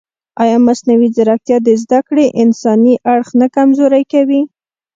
[0.43, 4.41] ایا مصنوعي ځیرکتیا د زده کړې انساني اړخ نه کمزوری کوي؟